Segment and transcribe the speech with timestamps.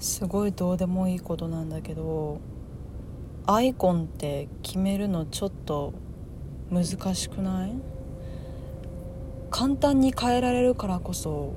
[0.00, 2.40] すごいどうでもいいことなんだけど
[3.46, 5.92] アイコンって決めるのちょっと
[6.70, 6.84] 難
[7.14, 7.72] しくない？
[9.50, 11.52] 簡単に変えられるからこそ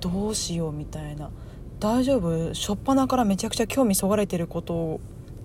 [0.00, 1.30] どうしようみたいな。
[1.78, 2.52] 大丈夫？
[2.52, 5.00] 初っ端からめちゃくちゃ興味そがれてることを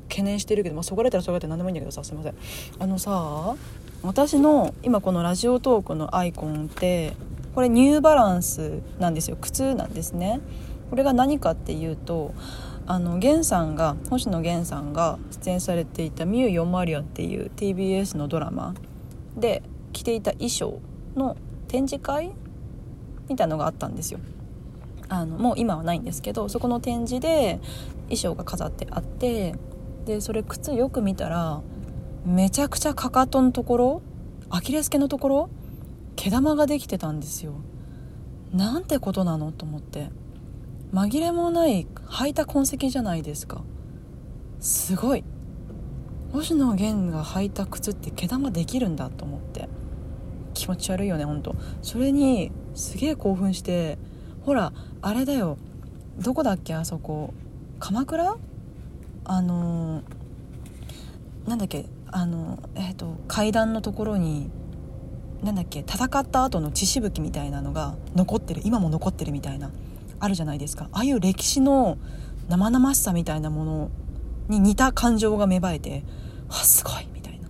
[0.10, 2.36] 懸念してるけど、まあ、そがれたらそがれて何でもいいんだけどさすいません。
[2.80, 3.56] あのさ
[4.02, 7.14] 私の今このラジオトークのアイコンって
[7.54, 9.38] これニューバランスなんですよ。
[9.40, 10.42] 靴なんですね。
[10.90, 12.34] これが何かっていうと
[12.86, 18.74] あの源さんが星野源さんが出演されていた「ミュー404」っていう TBS のドラマ
[19.36, 19.62] で
[19.92, 20.80] 着ていた衣装
[21.16, 21.36] の
[21.68, 22.32] 展示会
[23.28, 24.20] みたいなのがあったんですよ。
[25.10, 27.60] あのもう今はないんですけどそこの展示で
[28.10, 29.56] 衣装が飾ってあって
[30.06, 31.62] でそれ靴よく見たら
[32.26, 34.02] めちゃくちゃかかとのところ
[34.50, 35.50] アキレス腱のところ
[36.16, 37.54] 毛玉ができてたんですよ。
[38.54, 40.10] なんてことなのと思って。
[40.94, 43.62] 紛れもない履いた痕跡じゃないですか。
[44.60, 45.24] すごい。
[46.32, 49.70] 星野源が履いた靴って毛玉できるんだと思って。
[50.54, 51.56] 気持ち悪いよねほんと。
[51.82, 53.98] それにすげえ興奮して
[54.44, 55.58] ほらあれだよ。
[56.20, 57.34] どこだっけあそこ。
[57.80, 58.38] 鎌倉？
[59.26, 64.50] あのー、なんだっけあのえっ、ー、と階段のところに
[65.44, 68.62] なんだっけ戦った後の血しぶきみたいなのが残ってる。
[68.64, 69.70] 今も残ってるみたいな。
[70.20, 70.90] あるじゃないですか。
[70.92, 71.98] ああいう歴史の
[72.50, 73.92] 生々しさみたいなもの
[74.48, 76.04] に似た感情が芽生えて
[76.50, 77.50] あすごいみたいな。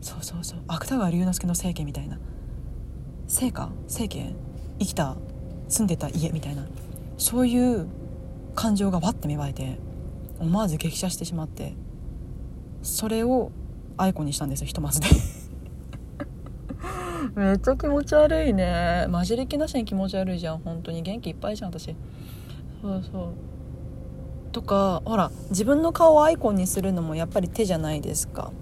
[0.00, 0.58] そうそうそう。
[0.66, 2.18] 芥川龍之介の生家みたいな。
[3.28, 4.34] 生家生家？
[4.78, 5.16] 生きた
[5.68, 6.66] 住んでた家みたいな。
[7.18, 7.86] そういう
[8.54, 9.78] 感情がわって芽生えて
[10.38, 11.74] 思わず激写してしまって
[12.82, 13.52] それを
[13.98, 15.06] アイコンにしたんですよひとまずで。
[17.34, 19.06] めっちゃ気持ち悪いね。
[19.10, 20.58] 混じり気なしに気持ち悪いじゃん。
[20.58, 21.94] 本当に元気いっぱいじゃん私。
[22.82, 23.32] そうそう。
[24.52, 28.52] とかほら自分の顔をアイコンにするのもやっぱり手じゃないですか。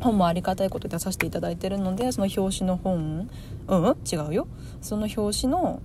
[0.00, 3.30] 本もありがたいこと出させていただいてるのでその表紙の本
[3.68, 4.48] うん違うよ。
[4.80, 5.80] その表紙の、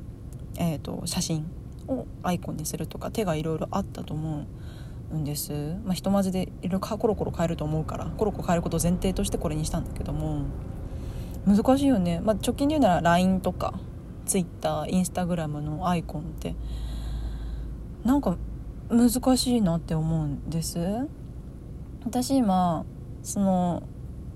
[0.58, 1.46] えーと、写真
[1.88, 4.46] をアイコンにするとか手がいろいろあったと思
[5.12, 5.54] うんです、
[5.86, 10.46] まあ、ひとまずでいろいろコロコロ変えると思うからコロコロ変えることを前提としてこれにしたんだけども。
[11.48, 13.80] 難しいよね、まあ、直近で言うなら LINE とか
[14.26, 16.56] TwitterInstagram のアイコンって
[18.04, 18.38] なんか
[18.90, 20.80] 難しいなって思うんです。
[22.06, 22.86] 私今
[23.22, 23.84] その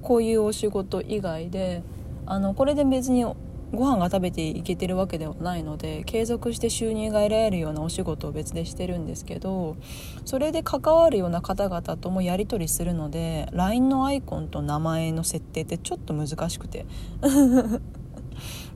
[0.01, 1.83] こういうお仕事以外で
[2.25, 3.25] あのこれで別に
[3.73, 9.77] ご飯が食べていけてるわけではないので継続して収入が得られるようなお仕事を別でしてるんですけど
[10.25, 16.85] それで関わるような方々ともやり取りするので LINE のアイコンと名前の設定ってちょっと難しくて。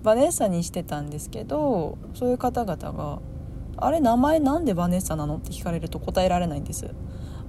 [0.03, 3.19] バネッサにしてたんですけどそういう方々が
[3.77, 6.93] 「あれ名前なんでバネッサなの?」って聞かれると答えられないんです。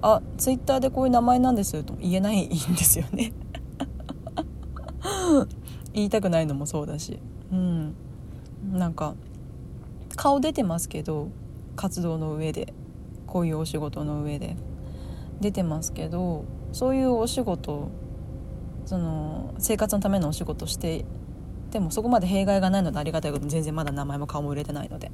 [0.01, 3.31] あツイッターでこういう名前なんですと言えないんですよね。
[5.93, 7.19] 言いたくないのもそうだし。
[7.51, 7.95] うん。
[8.73, 9.15] なんか
[10.15, 11.29] 顔出てますけど
[11.75, 12.73] 活動の上で。
[13.27, 14.55] こういうお仕事の上で。
[15.39, 17.89] 出てますけどそういうお仕事
[18.85, 21.05] その生活のためのお仕事して
[21.69, 25.11] でもそこまで弊害がないのでありがたいこと全然まだ名前も顔も売れてないので。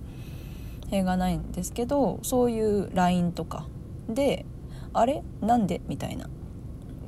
[0.89, 3.65] 弊がないんですけどそういう LINE とか
[4.07, 4.45] で
[4.93, 5.23] 「あれ？
[5.41, 6.29] なんで?」みたいな。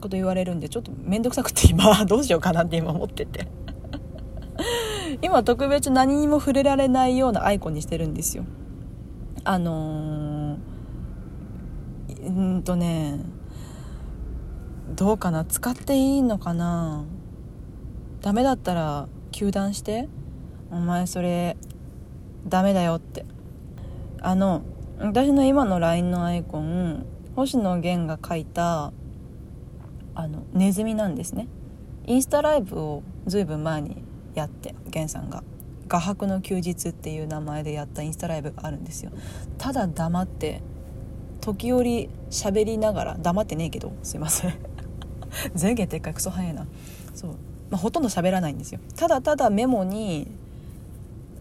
[0.02, 3.48] こと言われるんでちょっと面倒くさくて今 どうしようかなって今思ってて。
[5.22, 8.46] 今特別何にも触れられないようなアイコンにしてるんですよ。
[9.44, 13.20] あのー、うんとね
[14.96, 15.46] どうかな？
[15.46, 17.06] 使っていいのかな？
[18.22, 20.08] ダメだったら糾弾して
[20.72, 21.58] お前それ
[22.48, 23.26] ダメだよって。
[24.22, 24.64] あの
[25.00, 27.06] 私の今の LINE のアイコン
[27.36, 28.94] 星野源が書いた
[30.16, 31.48] あのネズミなんですね。
[32.06, 34.05] インスタライブをずいぶん前に
[34.36, 35.44] やって源さんが
[35.88, 39.12] 「画伯の休日」っていう名前でやったインスタライブがあるんですよ。
[39.58, 40.62] ただ黙って
[41.42, 44.54] 時折喋りながら黙ってねえけどすいません。
[45.56, 46.68] 全言撤回クソ早いな。
[47.14, 47.32] そう、
[47.70, 48.80] まあ、ほとんど喋らないんですよ。
[48.96, 50.28] ただただメモに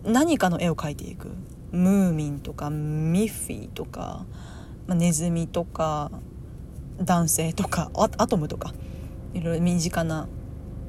[0.04, 1.30] 何かの絵を描いていく。
[1.72, 4.24] ムーミンとかミッフィーとか、
[4.86, 6.12] まあ、ネズミとか
[7.02, 8.72] 男性とかアトムとか。
[9.34, 10.28] いろいろ身近な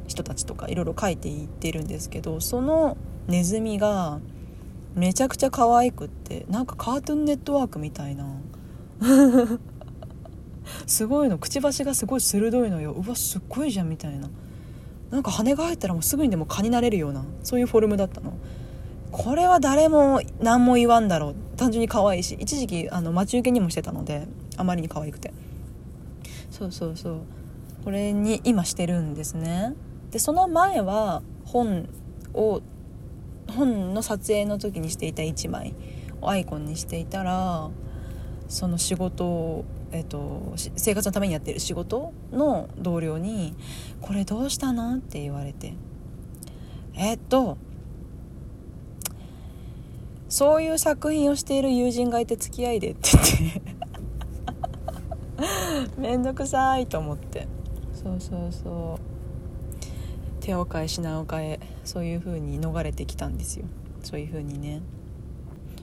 [0.07, 2.97] 人たちとかいろいろ書いていってるんですけどその
[3.27, 4.19] ネズミが
[4.95, 8.25] めちゃくちゃ可愛くってなんかカートゥーンネットワークみたいな。
[10.87, 11.37] すごいの。
[11.37, 12.91] くちばしがすごい鋭いのよ。
[12.91, 14.29] うわすっごいじゃんみたいな。
[15.11, 18.33] なんか羽が入ったらもうすぐにでも蚊になれるようなそういうフォルムだったの。
[19.11, 21.35] これは誰も何も言わんだろう。
[21.57, 24.27] 単純に可愛いし一時期あの待ち受けにもしてたので
[24.57, 25.33] あまりに可愛くて。
[26.51, 27.17] そうそうそう。
[27.83, 29.73] これに今してるんですね。
[30.15, 31.89] でその前は本
[32.33, 32.61] を
[33.49, 35.75] 本の撮影の時にしていた1枚
[36.21, 37.69] をアイコンにしていたら
[38.47, 43.57] その仕事を、えっと、生活のためにやってる仕事の同僚に
[43.99, 45.73] 「これどうしたの?」って言われて
[46.95, 47.57] 「えっと
[50.29, 53.51] そういう作品をしている友人がいて付き合いで」って言っ
[55.91, 57.49] て めんどくさいと思って
[57.93, 59.14] そうそうそう
[60.45, 63.65] 手を変え品を変えそういう風に逃れてきたんですよ。
[64.03, 64.81] そういう風にね。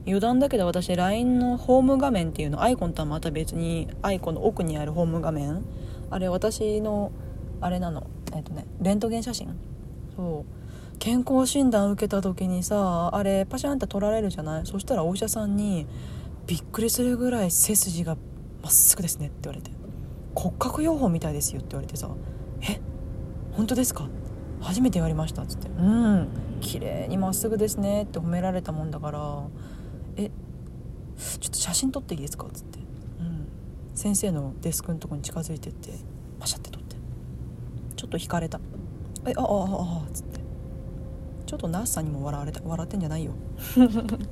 [0.06, 5.64] 余談だけど私 LINE のホーム画面っていうのアイコンとはまた別にアイコンの奥にあるホーム画面。
[6.10, 7.10] あれ私の
[7.60, 8.06] あれなの。
[8.34, 9.48] えっとねレントゲン写真。
[10.16, 10.98] そう。
[11.00, 14.66] 健康診断受けた時にさあれパシャンって取られるじゃない？
[14.66, 15.86] そしたらお医者さんに
[16.46, 18.16] びっくりするぐらい背筋が
[18.62, 19.72] まっすぐですねって言われて。
[20.34, 22.08] 骨格養蜂みたいですよって言われてさ。
[22.62, 22.80] え？
[23.52, 24.08] 本当ですか？
[24.62, 25.68] 初めて言われましたっつって。
[25.68, 26.28] うん。
[26.60, 29.42] 綺麗にまっすぐですねって褒められたもんだから。
[30.16, 30.30] え
[31.40, 32.78] ちょっと写真撮っていいですかっつって、
[33.20, 33.48] うん、
[33.94, 35.92] 先生のデスクのとこに近づいてって
[36.40, 36.96] パシャって撮って。
[37.96, 38.60] ちょっと引かれた。
[39.26, 40.40] えああああっつって。
[41.46, 43.32] ちょっとナースさんにも笑われた笑ってんじゃないよ。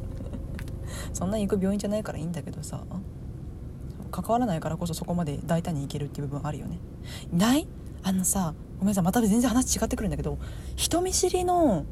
[1.13, 2.83] そんなに行く病院じゃないからいいんだけどさ。
[4.11, 6.79] 関わらないからこそそこまで大胆にいけるっていう部分あるよね。
[7.33, 7.67] ない？
[8.03, 10.39] あのさごめんなさいまた全然話違ってくるんだけど
[10.77, 11.85] 人見知りの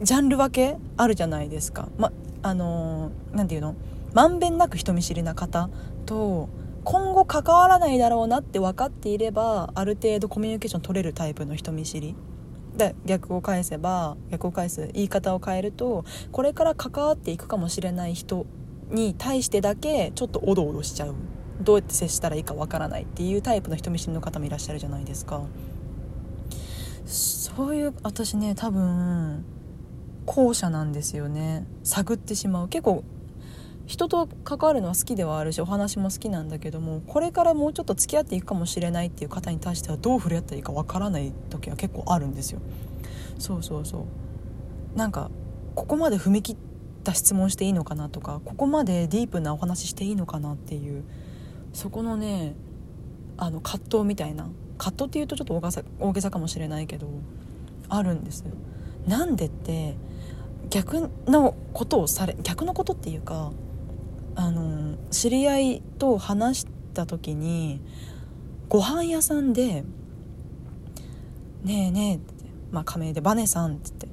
[0.00, 1.88] ジャンル分けあるじゃないですか。
[1.96, 3.76] まあの何て言うの？
[4.14, 5.70] まんべんなく人見知りな方
[6.06, 6.48] と
[6.82, 12.16] 今後関わらないだろうなって分かっていればある程度コミュニケーション取れるタイプの人見知り。
[12.76, 18.46] で逆を返せば逆を返す言い方を変えるとこれから関わっていくかもしれない人
[18.90, 21.14] に対してだけちょっとおどおどしちゃう。
[21.62, 25.42] どうやって接したらいいかわからないっていうタイプの人見知りの方もいらっしゃるじゃないですか。
[27.04, 29.44] そういう私ね多分
[30.24, 31.66] 後者なんですよね。
[31.82, 32.68] 探ってしまう。
[32.68, 33.04] 結構
[33.86, 42.60] 人と関わるのは好きではあるしお話も好きなんだけどもこれからもうちょっと付き合っていくかもしれないっていう方に対してはどう触れ合ったらいいかわからない時は結構あるんですよ。
[43.38, 44.06] そうそうそ
[44.94, 44.96] う。
[44.96, 45.30] なんか
[45.74, 46.56] ここまで踏み切っ
[47.02, 51.02] た質問していいのかなとかここまでディープなお話していいのかなっていう
[51.72, 52.54] そこのね
[53.36, 54.48] あの葛藤みたいな
[54.78, 55.54] 葛藤っていうとちょっと
[56.00, 57.08] 大げさかもしれないけど
[57.88, 58.44] あるんです
[59.06, 59.96] なんでって
[60.70, 63.52] 逆のことをされ逆のことっていうか
[64.34, 67.80] あの知り合いと話した時に
[68.68, 69.84] ご飯屋さんで
[71.64, 74.08] 「ねえねえ」ってまあ仮名で「バネさん」って言って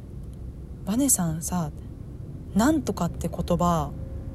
[0.86, 1.70] 「バネさんさ
[2.54, 3.90] なんとかって言葉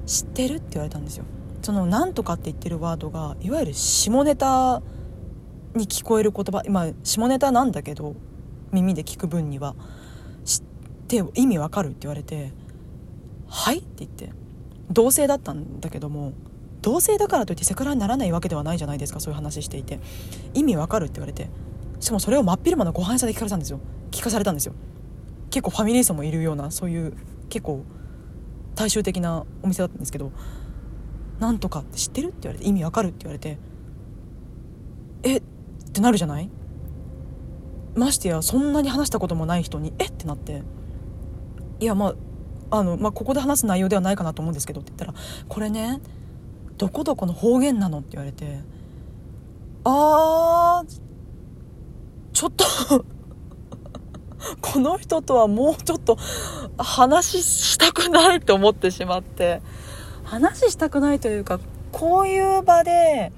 [0.06, 1.26] 知ってる?」って言われたんですよ
[1.62, 4.82] その「なんとか」って言ってるワードがいわゆる下ネタ
[5.76, 8.16] に聞こえる言葉今下ネタなんだけど
[8.72, 9.76] 耳で聞く分には
[10.44, 10.62] 知っ
[11.08, 12.52] て意味わかるって言われて
[13.48, 14.32] 「はい?」って言って
[14.92, 16.34] 同性だったんだけども
[16.82, 20.00] 同性だからといってセクハラにならないわけではないじゃないですかそういう話していて
[20.54, 21.50] 意味わかるって言われて
[22.00, 23.80] しかもそれを真っ昼間のご飯屋さんで聞かれたんですよ
[24.10, 24.74] 聞かされたんですよ
[25.52, 27.14] 結構ファミリー層もいるようなそういう
[27.50, 27.84] 結構
[28.74, 30.32] 大衆的なお店だったんですけど
[31.42, 33.58] 「なんとかって知ってる?」って言われて「意味わかる?」って言われて
[35.24, 35.38] 「え？
[35.38, 36.50] っ?」ってなるじゃない？
[37.96, 40.06] ましてやそんなに話したこともない人に「え？
[40.06, 40.64] っ?」てなって
[41.80, 42.14] いやま
[42.72, 45.14] ああの、まあ、ここで話す内容ではないかなと思うんですけどって言ったら
[45.50, 46.00] 「これね
[46.78, 48.60] どこどこの方言なの?」って言われて
[49.84, 51.02] 「あー
[52.34, 52.66] ちょっと
[54.62, 56.18] この人とはもうちょっと
[56.78, 59.62] 話したくないと思ってしまって
[60.32, 61.60] 話したくないというか
[61.92, 63.34] こういう場で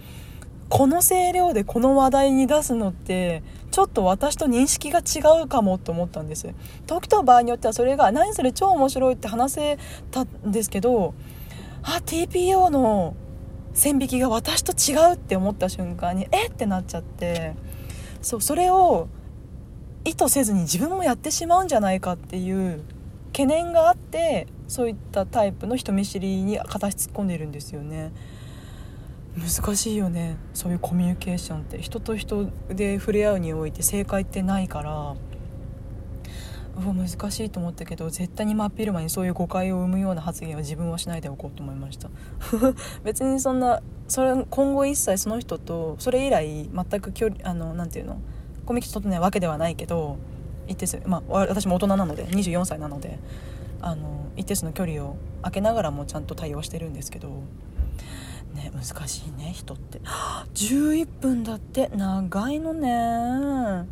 [0.70, 6.54] この声量でこの話題に出すのってちょっと私と認識が違うかもと思ったんです。
[6.86, 9.80] 時と場合によってはそれが何それ超面白いって話せ
[10.12, 11.16] たんですけど
[11.82, 13.16] あ TPO の
[13.74, 17.56] 線引きが私と違うって思った瞬間にえってなっちゃって
[18.22, 19.08] そうそれを
[20.06, 22.84] 意図せずに自分もやってしまうんじゃないかっていう
[23.34, 28.12] 懸念があってそういったタイプの人見知りに片足突っ込んでいるんですよね。
[29.36, 30.38] 難しいよね。
[30.54, 31.82] そういうコミュニケーションって。
[31.82, 35.16] 人と人で触れ合うにおいて正解ってないから。
[36.76, 42.10] う難しいと思ったけど絶対に真っ昼間にそういう誤解を生むような発言は自分はしないでおこうと思いました。
[43.04, 48.18] 別にそんなそれ今後一切その人とそれ以来全く距離あのなていうの？
[48.66, 50.18] コミュニケーション取ってないわけではないけど
[50.68, 53.20] 一定数まあ私も大人なので24歳なので
[53.82, 57.30] あの一定数の距離を空けながらもちゃんと対応してるんですけど
[58.54, 60.00] ね難しいね人って。
[60.54, 63.88] 11分だって長いのね。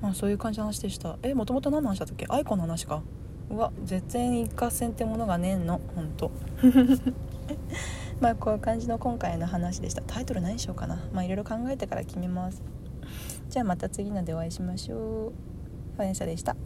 [0.00, 1.18] まあそういう感じの話でした。
[1.22, 2.26] えもともと何の話だったっけ？
[2.28, 3.02] アイコの話か。
[3.50, 5.80] うわ絶縁一過線ってものがねえの。
[5.94, 6.30] ほんと。
[8.20, 10.02] まあこういう感じの今回の話でした。
[10.02, 10.98] タイトル何しようかな。
[11.12, 12.62] まあいろいろ考えてから決めます。
[13.48, 15.53] じゃあまた次のでお会いしましょう。
[15.96, 16.56] ファネサでした。